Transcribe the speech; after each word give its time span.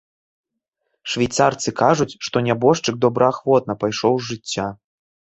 Швейцарцы 1.15 1.69
кажуць, 1.81 2.07
што 2.27 2.41
нябожчык 2.47 2.97
добраахвотна 3.05 3.75
пайшоў 3.83 4.13
з 4.21 4.31
жыцця. 4.31 4.67